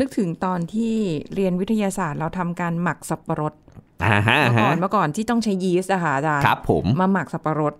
[0.00, 0.94] นึกถึงตอนที่
[1.34, 7.74] เรียนวิทยาศาสตร์เราทำการหมักสับปะรดอ่าฮะ เมื่อก่ฮะอนเมื่อก่อนที่ต้องใช้ยีสต์อะค่ะอาจารย์ครับผมมาหมักสับปะรด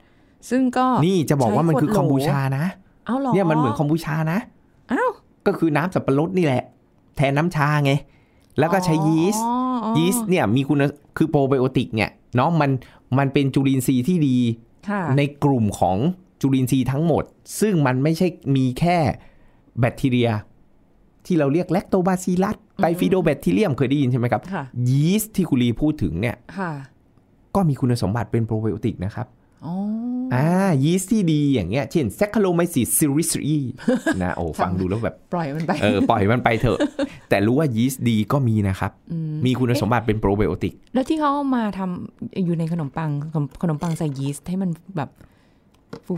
[0.51, 2.65] ซึ่งก็นี่จะบอกว่ามันคือใช้ขวดโหลคอมบูชานะ
[3.07, 4.39] เอ้าเหรอเนี่ยมันเหมือนคอมบูชานะ
[4.93, 5.11] อ้าว
[5.47, 6.63] ก็คือน้ำสับปะรดนี่แหละ
[7.17, 7.93] แทนน้ำชาไง
[8.59, 9.55] แล้วก็ใช้ยีสต์อ๋อ
[9.85, 10.79] อ๋อยีสต์เนี่ยมีคุณ
[11.17, 12.71] คือโปรไบโอติกเนี่ยเนาะมัน
[13.19, 14.37] มันเป็นจุลินทรีย์ที่ดี
[14.89, 15.97] ค่ะในกลุ่มของ
[16.41, 17.25] จุลินทรีย์ทั้งหมด
[17.61, 18.27] ซึ่งมันไม่ใช่
[18.57, 18.99] มีแค่
[19.81, 20.31] แบคทีเรีย
[21.29, 26.73] ที่เราเรียก Lactobacillus Bifidobacterium เคยได้ยินใช่ไหมครับค่ะยีสต์ที่คุณลีพูดถึงเนี่ยค่ะ
[27.55, 29.27] ก็มีคุณสมบัติเป็นโปรไบโอติกนะครับ
[29.67, 29.75] อ๋อ
[30.35, 30.47] อ่า
[30.85, 33.61] ยีสต์ที่ดีอย่างเงี้ย เช่น Saccharomyces cerevisiae
[34.23, 36.79] นะโอ้ฟังดูแล้วแบบ ปล่อยมันไปเออปล่อยมันไปเถอะ
[37.29, 38.93] แต่รู้ว่ายีสต์ดีก็มีนะครับ
[39.33, 45.11] มมีคุณสมบัติเป็นโปรไบโอติก แล้วที่เขาเอามาทำอยู่ในขนมปังขนมขนมปังใส่ยีสต์ให้มันแบบ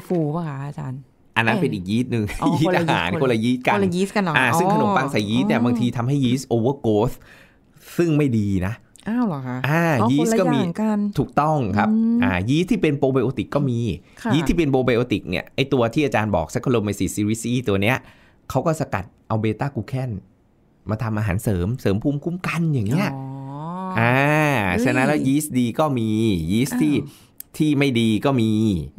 [0.07, 1.01] ฟูๆป่ะคะอาจารย์
[1.37, 7.13] อันนั้นเอ่อเป็นอีกยีสต์หนึ่งอ๋อยีสคนต์ละอาหารยีสต์คนละยีสต์กันคนละยีสต์กันเหรออ่าอ๋อซึ่งขนมปังใส่ยีสต์เนี่ยอ๋อบางทีทำให้ยีสต์โอเวอร์โกส
[7.97, 8.75] ซึ่งไม่ดีนะ
[9.09, 13.79] อ้าวเหรอคะอ่าอ๋อยีคนสละต์ก็อมีย่างกันถูกต้องครับอืมอ่ายีสต์ที่เป็นโปรไบโอติกก็มี
[14.23, 17.97] ค่ะยีสต์ที่เป็นโปรไบโอติกเนี่ยไอตัวที่อาจารย์บอก Saccharomyces cerevisiae ตัวเนี้ย
[18.51, 20.11] เขาก็สกัดเอา beta-glucan
[20.91, 23.25] มาทำอาหารเสริมเสริมภูมิคุ้มกันอย่างเงี้ยอ๋อ
[23.99, 24.15] อ่า
[24.69, 26.09] เฮ้ยฉะนั้นแล้วยีสต์ดีก็มี
[26.51, 28.51] ยีสต์ที่อ้าว ที่ไม่ดีก็มี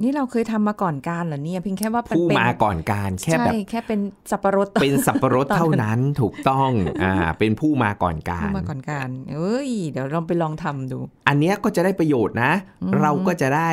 [0.04, 4.00] นี่เราเคยทำมาก่อนการเหรอเนี่ยเพียงแค่ว่าเป็นผู้เป็นมาก่อนการแค่ใช่แบบแค่เป็น
[4.32, 6.72] สับปะรดเป็นสับปะรดตอนนั้นเท่านั้นถูกต้อง
[7.04, 12.52] อ่าเป็นผู้มาก่อนการผู้มาก่อนการเอ้ย เดี๋ยวเราไปลองทำดู อันเนี้ยก็จะได้ประโยชน์นะ
[12.84, 13.70] อืมเราก็จะได้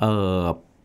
[0.00, 0.40] เอ่อ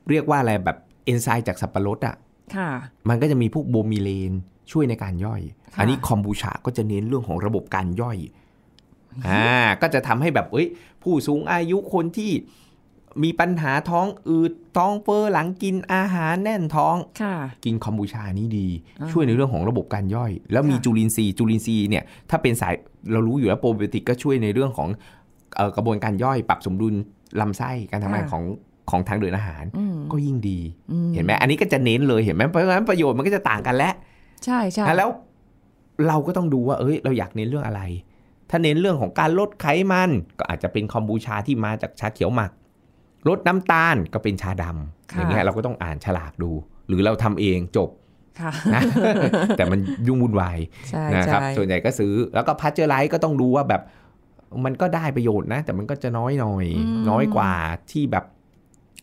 [0.09, 2.15] เรียกว่าอะไรแบบเอนไซม์จากสับปะรดอะ
[2.55, 2.69] ค่ะ
[3.09, 4.31] มันก็จะมีพวกโบมิเลน
[4.71, 5.41] ช่วยในการย่อย
[5.73, 8.17] ค่ะอันนี้คอมบูชาก็จะเน้นเรื่องของระบบการย่อย
[9.27, 9.45] อ่า
[9.81, 10.67] ก็จะทำให้แบบเอ้ย
[11.03, 12.31] ผู้สูงอายุคนที่
[13.23, 18.67] มีปัญหาท้องอืดท้องเฟ้อหลังกินอาหารแน่นท้องค่ะกินคอมบูชานี้ดี
[19.01, 22.73] อ่าช่วยในเรื่องของระบบการย่อย แล้วมีค่ะจุลินทรีย์จุลินทรีย์เนี่ยถ้าเป็นสาย
[23.11, 24.89] เรารู้อยู่แล้วโปรไบโอติกก็ช่วยในเรื่องของ
[25.55, 26.93] เอ่อกระบวนการย่อยปรับสมดุล
[27.41, 28.43] ลำไส้การทำงานของ
[28.89, 30.59] ของทางเดินอาหารอืมก็ยิ่งดี
[30.91, 33.93] อืเห็นไหมอันนี้ก็จะเน้นเลยเห็นไหมเพราะฉะนั้นประโยชน์มันก็จะต่างกันแล้ว
[34.45, 35.09] ใช่ใช่นะแล้ว
[36.07, 37.81] เราก็ต้องดูว่า เอ้ย เราอยากเน้นเรื่องอะไร
[38.49, 42.51] ถ้าเน้นเรื่องของการลดไขมัน ก็อาจจะเป็นคอมบูชาที่มาจากชาเขียวหมัก
[43.29, 46.51] ลดน้ำตาลก็เป็นชาดำอย่างเงี้ยเราก็ต้องอ่านฉลากดู
[46.87, 47.89] หรือเราทำเองจบ
[48.39, 48.81] ค่ะนะ
[49.57, 53.81] แต่มันยุ่งวุ่นวายใช่นะครับใช่ส่วนใหญ่ก็ซื้อแล้วก็ pasteurize ก็ต้องดูว่าแบบ
[54.65, 56.65] มันก็ได้ประโยชน์นะ แต่มันก็จะน้อยหน่อย
[57.09, 57.51] น้อยกว่า
[57.91, 58.25] ที่แบบ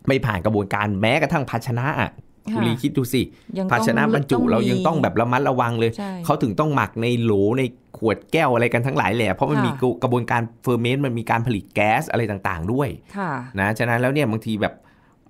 [0.08, 2.10] ไม่ผ่านกระบวนการแม้กระทั่งภาชนะอะ
[2.50, 3.22] ค่ะคุณลีคิดดูสิ
[3.58, 7.62] ยังต้องภาชนะบรรจุต้องมีเรายังต้องแบบระมัดระวังเลยใช่เขาถึงต้องหมักในโหลใน
[7.98, 9.70] ขวดแก้วอะไรกันทั้งหลายแหละ เพราะมันค่ะมี
[10.02, 14.74] กระบวนการ ferment มันมีการผลิตแก๊สอะไรต่างๆ ด้วยค่ะนะฉะนั้นแล้วเนี่ยบางทีแบบ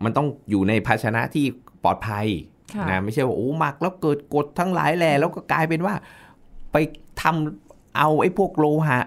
[0.04, 1.44] มันต้องอยู่ในภาชนะที่
[1.85, 2.26] ปลอดภัย
[2.74, 5.94] ค่ะนะไม่ใช่ว่าโอ้หมักแล้วเกิดกรดทั้งหลายแหล่แล้วก็กลายเป็นว่า
[6.72, 6.76] ไป
[7.22, 8.98] ทำเอาไอ้พวกโลหะ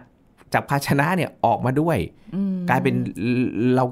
[0.54, 1.98] จากภาชนะเนี่ยออกมาด้วย
[2.36, 2.96] อืมกลายเป็น
[3.76, 3.86] เรา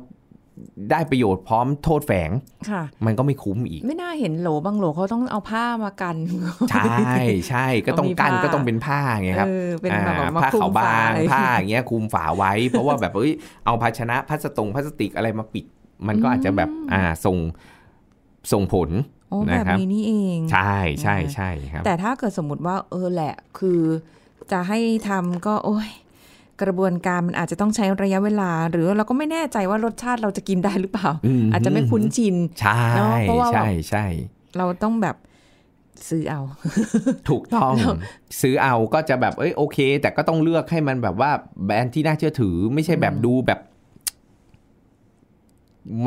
[0.92, 2.32] ได้ประโยชน์พร้อมโทษแฝง
[2.70, 6.16] ค่ะมันก็ไม่คุ้มอีก ไม่น่าเห็นโหลบางโหลเขาต้องเอาผ้ามากัน
[6.72, 7.14] ใช่
[7.50, 13.32] ใช่ก็ต้องกั้นเอามีผ้าก็ต้องเป็นผ้าไงครับเออเป็นอ่าแบบมาผ้าคลุมขาวบางฝาผ้าอย่างเงี้ยคลุมฝาไว้ เพราะว่าแบบเอ้ย
[13.66, 15.66] เอาภาชนะพลาสตงพลาสติกอะไรมาปิด
[16.08, 17.38] มันก็อาจจะแบบอ่าส่ง
[18.52, 18.90] ส่งผล
[19.30, 23.82] โอ้นะแบบครับนี้นี่เอง ใช่ใช่ใช่ครับ แต่ถ้าเกิดสมมติว่าเออแหละคือ
[24.52, 25.90] จะให้ทำก็โอ้ย
[26.62, 31.10] กระบวนการมันอาจจะต้องใช้ระยะเวลา หรือเราก็ไม่แน่ใจว่ารสชาติเราจะกินได้หรือเปล่า
[31.44, 34.06] มอาจจะไม่คุ้นชินใช่เนอะเพราะว่าใช่ใช่
[34.58, 35.16] เราต้องแบบ
[36.10, 36.42] ซื้อเอา
[37.30, 37.74] ถูกต้อง
[38.42, 41.32] ซื้อเอาก็จะแบบเอ้ยโอเค แต่ก็ต้องเลือกให้มันแบบว่า
[41.66, 43.60] แบรนด์ที่น่าเชื่อถือ ไม่ใช่แบบดูแบบ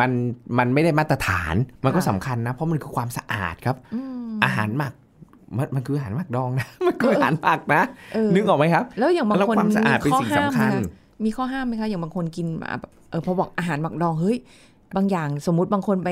[0.00, 0.10] มัน
[0.58, 4.92] มันไม่ได้มาตรฐาน มันก็ค่ะสำคัญนะ เพราะมันคือความสะอาดครับอืมอาหารหมัก
[5.56, 7.82] มันมันคืออาหารหมักดองนะ มันคืออาหารหมักนะ
[8.14, 10.82] เออนึกออกไหมครับ แล้วอย่างบางแล้วคนความสะอาดเป็นข้สิ่งห้ามสำคัญไหมะ
[11.24, 14.36] มีข้อห้ามไหมคะ อย่างบางคนกินมาแบบเออพอบอกอาหารหมักดองเฮ้ย
[14.96, 16.10] บางอย่างสมมุติบางคนไป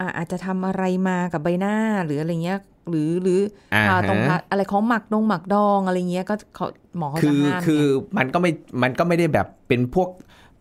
[0.00, 3.40] อ่าอาจจะทำอะไรมากับใบหน้าหรืออะไรเงี้ย หรือหรือ
[3.74, 6.66] อ่าทาตรงฮะทาอะไรของหมักดองหมักดองอะไรเงี้ยก็เขา
[6.98, 8.50] หมอเขาคืจะอห้ามคือไงมันก็ไม่
[8.82, 10.08] มันก็ไม่ได้แบบเป็นพวก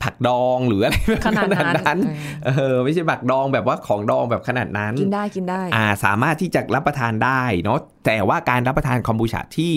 [0.03, 1.97] ผักดองหรืออะไรแบบขนาดนั้น
[2.45, 9.73] เออไม่ใช่ผักดองแบบว่าของดองแบบขนาดนั้น กินได้กินได้อ่าสามารถที่จะรับประทานได้เนาะแต่ว่าการรับประทานคอมบูชาที่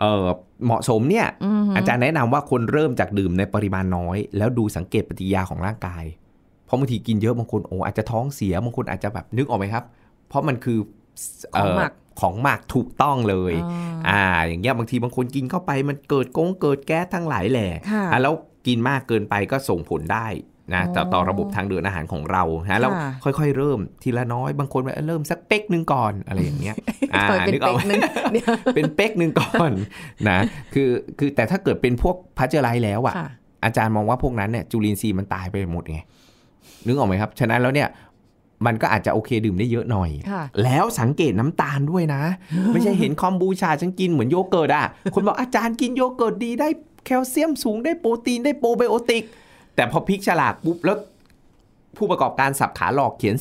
[0.00, 0.26] เอ่อ
[0.64, 6.04] เหมาะสมเนี่ยอือฮึอาจารย์แนะนำว่าคนเริ่มจากดื่มในปริมาณน้อย แล้วดูสังเกตปฏิกิริยาของร่างกาย
[6.66, 9.84] เพราะบางทีกินเยอะบางคนโอ้อาจจะท้องเสียบางคนอาจจะแบบนึกออกไหมครับ
[10.28, 10.78] เพราะมันคือ
[11.56, 18.34] ของหมักเของหมักถูกต้องเลยอ่าอ่า อย่างเงี้ยบางทีบางคนกินเข้าไปมันเกิดกงเกิดแก๊สทั้งหลายแหล่ค่ะอะแล้ว
[18.66, 20.26] กินมากเกินไปก็ส่งผลได้
[20.74, 26.76] นะต่ออ๋อต่อระบบทางเดินอาหารของเรานะแล้วค่ะค่อยๆ เริ่มทีละน้อยบางคนแบบเริ่มสักเป๊กหนึ่งก่อนอะไรอย่างเงี้ย
[27.14, 28.00] อ่าเปิดเป็นนึกออกเป๊กไหมนึง
[28.32, 29.70] เดี๋ยวเป็นเป๊กหนึ่งก่อน
[30.28, 30.38] นะ
[30.74, 33.28] คือคือแต่ถ้าเกิดเป็นพวกพัชเจอร์ไลท์แล้วอะค่ะ
[33.64, 36.00] อาจารย์มองว่าพวกนั้นเนี่ยจุลินทรีย์มันตายไปหมดไง
[36.86, 37.88] นึกออกไหมครับ ฉะนั้นแล้วเนี่ย
[38.66, 42.22] มันก็อาจจะโอเคดื่มได้เยอะหน่อยค่ะแล้วสังเกตน้ำตาลด้วยนะ
[42.72, 46.68] ไม่ใช่เห็นคอมบูชาฉันกินเหมือนโยเกิร์ตอะ คนบอกอาจารย์กินโยเกิร์ตดีได้
[47.04, 49.24] แคลเซียมสูงได้โปรตีนได้โปรไบโอติก
[49.74, 50.98] แต่พอพลิกฉลากปุ๊บแล้ว
[51.96, 53.36] ผู้ประกอบการสับขาหลอกเขียน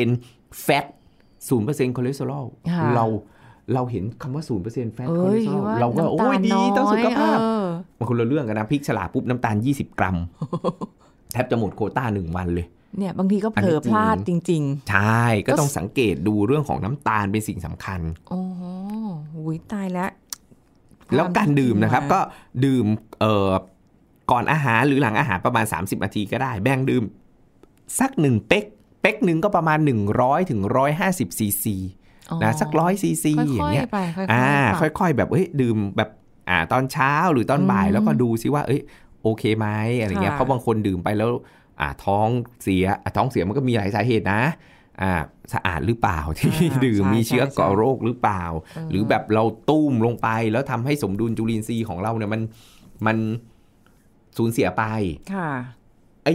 [0.00, 0.84] 0% fat
[1.40, 3.06] 0%คอเลสเตอรอลค่ะเรา
[3.74, 7.66] เราเห็นคำว่า0% fat คอเลสเตอรอลว่าเราก็น้ำโอ้ตายลดีน้อยต่อสุขภาพเออ
[7.98, 10.16] มันคนละเรื่องกันนะพลิกฉลากปุ๊บน้ำตาล 20 กรัม
[11.32, 12.66] แทบจะหมดโควต้าหนึ่งวันเลย
[12.98, 18.62] เนี่ยบางทีก็อันเผลนี้อพลาดจริงใช่ก็ต้องสังเกตดูเรื่องของน้ำตาลเป็นสิ่งสำคัญๆโอ้โห
[19.36, 20.10] อุ๊ยตายแล้ว
[21.14, 22.20] แล้วการดื่มนะครับมาก็
[22.64, 22.86] ดื่ม
[23.20, 23.52] เอ่อ
[24.30, 27.04] ก่อนอาหารหรือหลังอาหารประมาณ 30นาทีก็ได้ แบ่งดื่ม
[27.98, 28.64] สักหนึ่งเป๊ก
[29.00, 29.78] เป๊กหนึ่งก็ประมาณ
[30.14, 30.60] 100ถึง
[31.00, 31.76] 150ซีซี
[32.30, 34.48] อ๋อนะสักร้อยซีซีค่อย่างอยเงี้ยๆไปค่อยๆอ่า
[34.80, 36.10] ปรับค่อยๆ แบบเอ้ยดื่มแบบ
[36.48, 38.80] อ่าตอนเช้าหรือตอนบ่ายอืมแล้วก็ดูซิว่า เอ้ย
[39.22, 39.66] โอเคไหม
[40.00, 41.30] อะไรเงี้ยค่ะเพราะบางคนดื่มไปแล้ว
[41.80, 42.28] อ่าท้อง
[42.62, 44.77] เสียอะท้องเสียมันก็มีหลายสาเหตุนะอ่า
[45.52, 52.40] สะอาดหรือเปล่าที่อ่าดื่มใช่มีเชื้อใช่ก่อโรคหรือเปล่าเออหรือแบบเราตุ้มลงไปแล้วทำให้สมดุลจุลินทรีย์ของเราเนี่ยมัน
[53.06, 53.16] มัน
[54.36, 54.84] สูญเสียไป
[55.34, 55.50] ค่ะ
[56.24, 56.28] ไอ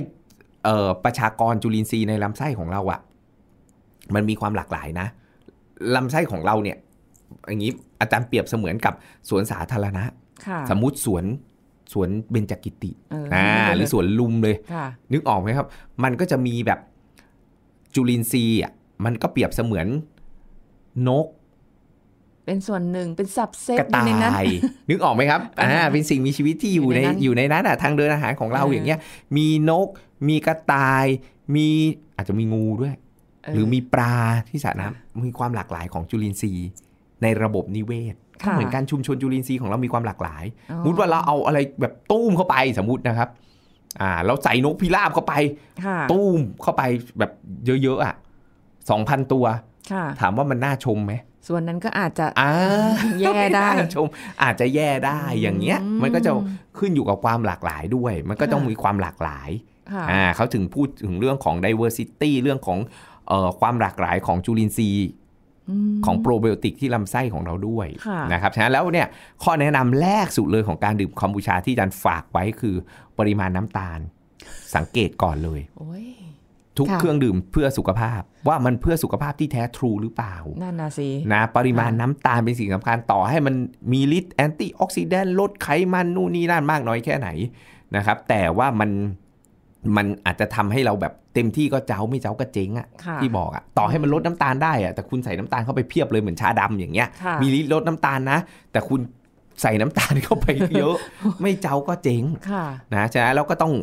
[0.64, 3.00] เอ่อประชากรจุลินทรีย์ในลำไส้ของเราอะ่ะ
[4.16, 5.08] มันมีความหลากหลายนะ
[5.96, 6.78] ลำไส้ของเราเนี่ย
[7.48, 7.72] อย่างนี้
[8.02, 8.94] อาจารย์เปรียบเสมือนกับ
[9.30, 10.04] สวนสาธารณะ
[10.48, 11.24] ค่ะสมมติสวน
[11.94, 15.68] สวนเบญจกิติเอออ่าหรือสวนลุมเลยค่ะนึกออกไหมครับ
[16.04, 16.80] มันก็จะมีแบบ
[17.96, 18.72] จุลินทรีย์อะ
[19.06, 19.88] มันก็เปรียบเสมือน
[21.08, 21.28] นก
[22.46, 24.48] เป็นส่วนหนึ่งเป็นสับเซตกระต่าในนั้นย
[24.90, 29.00] นึกออกไหมครับอ่าอ่าเป็นสิ่งมีชีวิตที่อยู่ในอยู่ในนั้นอยู่ในนั้นอะทางเดินอาหารของเราเออออย่างเงี้ย
[29.38, 29.88] มีนก
[30.28, 31.06] มีกระต่าย
[31.56, 31.68] มี
[32.16, 32.94] อาจจะมีงูด้วย
[33.44, 34.16] เออหรือมีปลา
[34.50, 36.70] ที่สระน้ำมีความหลากหลายของจุลินทรีย์
[37.24, 43.30] ในระบบนิเวศก็ค่ะเหมือนกันชุมชนจุลินทรีย์ของเรามีความหลากหลายอ๋อสมมติว่าเราเอาอะไรแบบตุ้มเข้าไปสมมตินะครับ
[44.02, 45.34] อ่าเราใส่นกพิราบเข้าไป
[45.86, 46.84] ค่ะตุ้มเข้าไป
[47.20, 47.32] แบบ
[47.66, 48.16] เยอะๆอะ
[48.90, 49.46] สองพันตัว
[49.92, 51.14] ค่ะถามว่ามันน่าชมไหม
[51.48, 52.52] ส่วนนั้นก็อาจจะอ่า
[53.22, 54.08] แย่ได้ม่น่าชม
[54.44, 56.32] อาจจะแย่ได้อย่างเงี้ยอืมมันก็จะ
[56.78, 59.50] ขึ้นอยู่กับความหลากหลายด้วย มันก็ต้องค่ะมีความหลากหลาย
[59.92, 62.80] ค่ะอ่าเขาถึงพูดถึงเรื่องของ diversity เรื่องของ
[63.28, 65.10] เอ่อความหลากหลายของจุลินทรีย์
[65.94, 69.08] มของโปรไบโอติกที่ลำไส้ของเราด้วยค่ะนะครับ ฉะนั้นแล้วเนี่ย
[69.44, 72.76] ข้อแนะนำแรกสุดเลยของการดื่มคอมบูชาที่อาจารย์ฝากไว้คือ
[73.20, 74.00] ปริมาณน้ำตาล
[74.76, 76.06] สังเกตก่อนเลยโอ้ย
[76.78, 83.56] ทุกค่ะเครื่องดื่มเพื่อสุขภาพ ว่ามันเพื่อสุขภาพที่แท้ทรูหรือเปล่านั่นนะสินะปริมาณค่ะน้ำตาลเป็นสิ่งสำคัญต่อให้มัน
[83.92, 87.30] มีฤทธิ์แอนตี้ออกซิแดนต์ลดไขมันนู่นนี่นั่นมากน้อยแค่ไหน
[87.96, 88.90] นะครับ แต่ว่ามัน
[89.96, 98.40] มันอาจจะทำให้เราแบบเต็มที่ก็เจ้าไม่เจ้าก็เจ๊งอะค่ะที่บอกอะต่อให้มันลดน้ำตาลได้อะแต่คุณใส่น้ำตาลเข้าไปเพียบเลยเหมือนชาดำอย่างเงี้ยค่ะมีฤทธิ์ลดน้ำตาลนะ
[98.72, 99.00] แต่คุณ
[99.62, 100.96] ใส่น้ำตาลเข้าไปเยอะ
[101.42, 103.74] ไม่เจ้าก็เจ๊งค่ะนะฉะนั้นเราก็ต้อง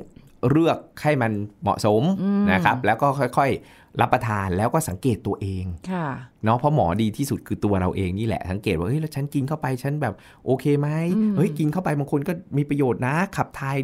[0.50, 6.06] เลือกให้มันเหมาะสมอืมนะครับ แล้วก็ค่อยๆ รับประทานแล้วก็สังเกตตัวเองค่ะ
[6.44, 13.76] เนาะเพราะหมอดีที่สุดคือตัวเราเองนี่แหละสังเกตว่าเฮ้ยแล้วฉันกินเข้าไปฉันแบบโอเคไหมอืมเฮ้ยกินเข้าไปบางคนก็มีประโยชน์นะ ขับถ่าย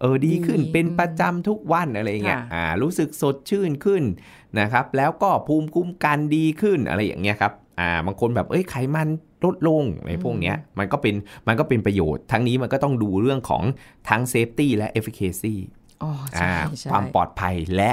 [0.00, 4.02] เออดีขึ้นดีเป็นประจำทุกวันอะไรเงี้ยค่ะอ่ารู้สึกสดชื่นขึ้น
[4.60, 9.08] นะครับ แล้วก็ภูมิคุ้มกันดีขึ้นอะไรอย่างเงี้ยครับอ่าบางคนแบบเอ้ยไขมัน
[9.44, 11.14] ลดลงอะไรพวกเนี้ยมันก็เป็น
[11.48, 13.62] มันก็เป็นประโยชน์ ทั้งนี้มันก็ต้องดูเรื่องของ
[14.08, 15.54] ทั้งเซฟตี้และ efficacy
[16.02, 17.90] อ๋อใช่อ่าใช่ความปลอดภัยและ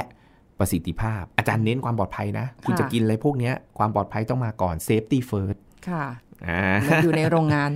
[0.58, 5.58] ประสิทธิภาพ อาจารย์เน้นความปลอดภัยนะ คุณค่ะจะกินอะไรพวกเนี้ยความปลอดภัยต้องมาก่อน safety first
[5.88, 6.04] ค่ะ
[6.46, 7.70] อ่ามันอยู่ในโรงงาน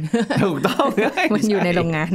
[0.45, 0.87] ถูกต้อง
[1.35, 2.11] มันอยู่ในโรงงาน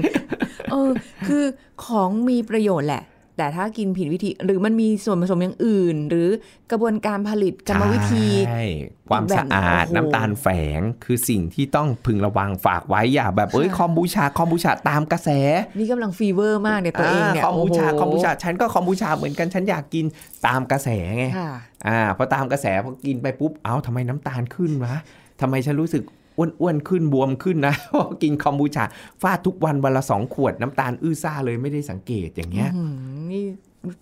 [0.72, 0.92] เออ
[1.28, 1.44] คือ
[1.86, 3.04] ของมีประโยชน์แหละ
[3.38, 6.30] แต่ถ้ากินผิดวิธีหรือมันมีส่วนผสมอย่างอื่น หรือ
[6.72, 8.64] กระบวนการผลิตกรรมวิธีใช่
[9.10, 10.48] ความสะอาดโอ้โหน้ำตาลแฝ
[10.80, 15.30] งคือสิ่งที่ต้องพึงระวังฝากไว้อย่าแบบเอ้ยค่ะคอมบูชาคอมบูชาตามกระแส
[15.78, 20.06] นี่กำลัง fever มากเนี่ยตัวเองเนี่ยคอมบูชาโอ้โหคอมบูชาฉันก็คอมบูชาเหมือนกันฉันอยากกิน
[20.48, 21.52] ตามกระแสไงค่ะ
[21.88, 24.96] อ่าพอตามกระแสพอกินไปปุ๊บเอ้าทำไมน้ำตาลขึ้นวะ
[25.42, 26.04] ทำไมฉันรู้สึก
[26.38, 28.84] อ้วนๆขึ้นบวมขึ้นนะพอกินคอมบูชา
[29.22, 32.94] ฟาดทุกวันวันละสองขวดน้ำตาลอื้อซ่าเลยไม่ได้สังเกตอย่างเงี้ยอืม
[33.32, 33.44] นี่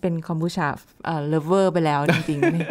[0.00, 0.66] เป็นคอมบูชา
[1.04, 2.62] เอ่อเลเวอร์ไปแล้วจริงๆนี่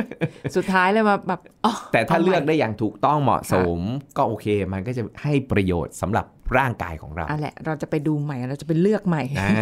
[0.56, 3.80] สุดท้ายเลยมาแบบอ๋อแต่ถ้าเอาใหม่เลือกได้อย่างถูกต้องเหมาะสม
[4.18, 6.26] ก็โอเค มันก็จะให้ประโยชน์สำหรับ
[6.58, 9.54] ร่างกายของเราอะแหละเราจะไปดูใหม่เราจะไปเลือกใหม่อ่า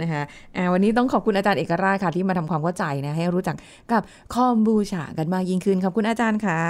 [0.00, 0.22] นะคะ
[0.56, 3.56] อ่าวันนี้ต้องขอบคุณอาจารย์เอกราชค่ะ ที่มาทำความเข้าใจนะให้รู้จัก
[3.92, 4.02] กับ
[4.34, 6.60] คอมบูชากันมากยิ่งขึ้นขอบคุณอาจารย์ค่ะ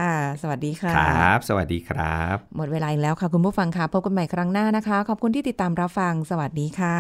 [0.42, 6.96] สวัสดีค่ะครับ สวัสดีครับ หมดเวลาอีกแล้วค่ะ คุณผู้ฟังค่ะพบกันใหม่ครั้งหน้านะคะ ขอบคุณที่ติดตามรับฟังสวัสดีค่ะ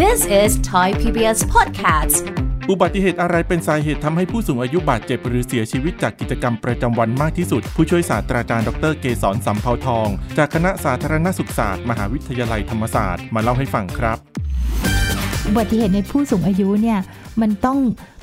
[0.00, 14.18] This is Thai PBS Podcast อุบัติเหตุอะไรเป็นสาเหตุทำให้ผู้สูงอายุบาดเจ็บหรือเสียชีวิตจากกิจกรรมประจำวันมากที่สุด ผู้ช่วยศาสตราจารย์ดรเกษรสัมเภาทอง จากคณะสาธารณสุขศาสตร์ มหาวิทยาลัยธรรมศาสตร์มาเล่าให้ฟังครับ
[15.46, 16.98] อุบัติเหตุในผู้สูงอายุเนี่ย
[17.40, 17.78] มันต้อง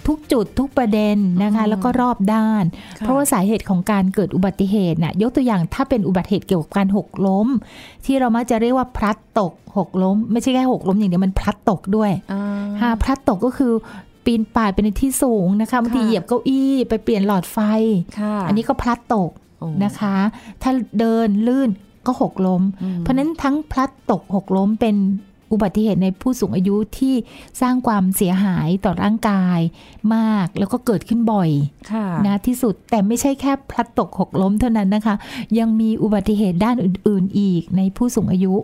[0.08, 2.64] ทุกจุดทุกประเด็นนะคะแล้วก็รอบด้าน
[3.00, 7.48] ค่ะเพราะว่าสาเหตุของการเกิดอุบัติเหตุน่ะยกตัวอย่างถ้าเป็นอุบัติเหตุเกี่ยวกับการหกล้ม
[8.06, 12.44] ที่เรามักจะเรียกว่าพลัดตกหกล้ม ไม่ใช่แค่หกล้มอย่างเดียวมันพลัดตกด้วยอ่า
[12.82, 13.74] ฮะพลัดตกก็คือ
[14.30, 17.58] ปีนป่ายไปในที่สูงนะคะบางทีค่ะเหยียบเก้าอี้ไปเปลี่ยนหลอดไฟ
[18.20, 20.16] ค่ะอันนี้ก็พลัดตกโอ้นะคะ
[20.62, 21.70] ถ้าเดินลื่น
[22.06, 24.96] ก็หกล้มอืมเพราะฉะนั้นทั้งพลัดตกหกล้มเป็น
[25.52, 27.16] อุบัติเหตุในผู้สูงอายุที่
[27.62, 29.60] สร้างความเสียหายต่อร่างกาย
[30.16, 31.50] มากแล้วก็เกิดขึ้นบ่อย
[31.92, 35.16] ค่ะนะที่สุดแต่ไม่ใช่แค่พลัดตกหกล้มเท่านั้นนะคะ
[35.60, 38.56] ยังมีอุบัติเหตุด้านอื่น ๆ อีกในผู้สูงอายุ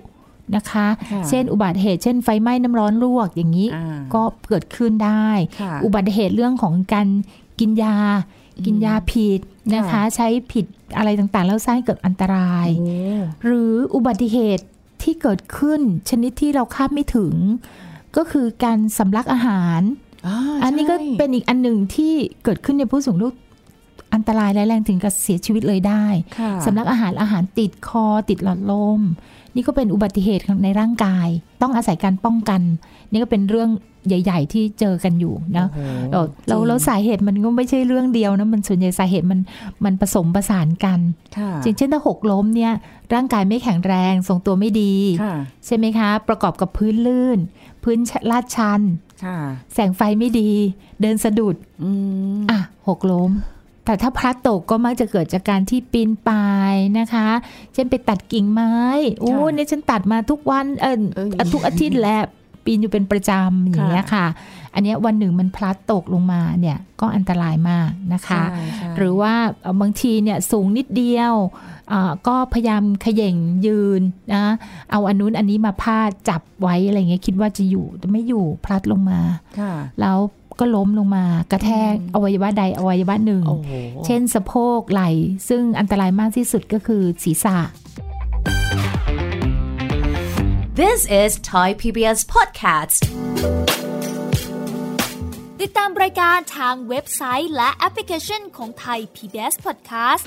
[0.55, 5.27] นะคะค่ะเช่น อุบัติเหตุ เช่นไฟไหม้น้ำร้อนลวกอย่างนี้อ่าก็เกิดขึ้นได้
[5.61, 7.07] ค่ะอุบัติเหตุเรื่องของการ
[7.59, 7.97] กินยา
[8.65, 9.39] กินยาผิด
[9.75, 10.65] นะคะค่ะใช้ผิด
[10.97, 12.89] อะไรต่างๆ แล้วสร้างให้เกิดอันตรายโอ้
[13.45, 14.65] หรืออุบัติเหตุ
[15.03, 17.33] ที่เกิดขึ้นชนิดที่เราคาดไม่ถึง
[18.17, 23.29] ก็คือการสำลักอาหาราอันนี้ก็ใช่เป็นอีกอันหนึ่งที่เกิดขึ้นในผู้สูงอายุ
[24.13, 26.05] อันตรายและแรงถึงกับเสียชีวิตเลยได้
[26.39, 29.01] ค่ะสำลักอาหารอาหารติดคอติดหลอดลม
[29.55, 31.27] นี่ก็เป็นอุบัติเหตุในร่างกาย
[31.61, 32.61] ต้องอาศัยการป้องกัน
[33.11, 33.69] นี่ก็เป็นเรื่อง
[34.07, 39.39] ใหญ่ ๆ ที่เจอกันอยู่นะโอ้โหเราเราแล้วสาเหตุมันก็ไม่ใช่เรื่องเดียวนะมันส่วนใหญ่สาเหตุมัน
[39.85, 40.99] มันผสมประสานกัน
[41.37, 42.73] ค่ะอย่างเช่นถ้าหกล้มเนี่ย
[43.13, 47.39] ร่างกายไม่แข็งแรงทรงตัวไม่ดีค่ะใช่ไหมคะ ประกอบกับพื้นลื่น
[47.83, 47.99] พื้น
[48.31, 48.81] ลาดชัน
[49.25, 49.37] ค่ะ
[49.73, 50.51] แสงไฟไม่ดี
[51.01, 51.89] เดินสะดุดอื
[52.35, 53.31] มอะหกล้ม
[53.85, 57.27] แต่ถ้าพลัดตกก็มักจะเกิดจากการที่ปีนป่ายนะคะ
[57.73, 58.73] เช่นไปตัดกิ่งไม้
[59.19, 62.19] โอ้เนี่ยฉันตัดมาทุกวันเออเออเอ่อทุกอาทิตย์แหละ
[62.65, 64.25] ปีนอยู่เป็นประจำอย่างเงี้ยค่ะ
[64.73, 71.33] อันเนี้ยวันหนึ่งมันพลัดตกลงมาเนี่ยก็อันตรายมากนะคะใช่ใช่หรือว่าเอ่อบางทีเนี่ยสูงนิดเดียว
[71.91, 74.01] อ่าก็พยายามเขย่งยืน
[74.33, 74.43] นะ
[74.91, 79.19] เอาอันนู้นอันนี้มาพาดจับไว้อะไรเงี้ยคิดว่าจะอยู่แต่ไม่อยู่พลัดลงมา
[79.59, 80.17] ค่ะแล้ว
[80.59, 83.71] ก็ล้มลงมากระแทกอวัยวะใดอวัยวะหนึ่งโอ้โห
[84.05, 85.09] เช่นสะโพกไหล่
[85.49, 87.57] ซึ่งอันตรายมากที่สุดก็คือศีรษะ
[90.79, 92.99] This is Thai PBS Podcast
[95.61, 100.25] ติดตามรายการทางเว็บไซต์และแอปพลิเคชันของไทย PBS Podcast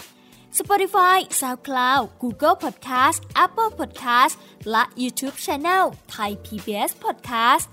[0.58, 4.34] Spotify SoundCloud Google Podcast Apple Podcast
[4.70, 7.66] และ YouTube Channel Thai PBS Podcast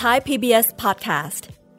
[0.00, 1.59] Thai PBS Podcast.